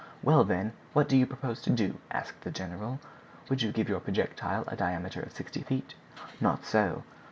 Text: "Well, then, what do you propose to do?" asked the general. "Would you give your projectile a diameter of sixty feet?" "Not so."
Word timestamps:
"Well, 0.23 0.43
then, 0.43 0.73
what 0.93 1.07
do 1.07 1.15
you 1.15 1.27
propose 1.27 1.61
to 1.61 1.69
do?" 1.69 1.99
asked 2.09 2.41
the 2.41 2.49
general. 2.49 2.99
"Would 3.49 3.61
you 3.61 3.71
give 3.71 3.87
your 3.87 3.99
projectile 3.99 4.63
a 4.65 4.75
diameter 4.75 5.21
of 5.21 5.31
sixty 5.33 5.61
feet?" 5.61 5.93
"Not 6.39 6.65
so." 6.65 7.03